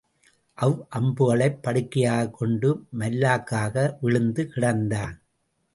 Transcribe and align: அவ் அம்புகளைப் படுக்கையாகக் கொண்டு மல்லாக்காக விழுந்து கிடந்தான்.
அவ் 0.53 0.79
அம்புகளைப் 0.89 1.59
படுக்கையாகக் 1.61 2.33
கொண்டு 2.33 2.85
மல்லாக்காக 2.99 3.97
விழுந்து 4.01 4.51
கிடந்தான். 4.55 5.15